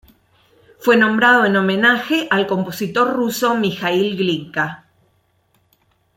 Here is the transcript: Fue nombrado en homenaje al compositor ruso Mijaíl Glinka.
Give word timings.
Fue 0.79 0.97
nombrado 0.97 1.45
en 1.45 1.55
homenaje 1.55 2.27
al 2.31 2.47
compositor 2.47 3.13
ruso 3.13 3.53
Mijaíl 3.53 4.17
Glinka. 4.17 4.87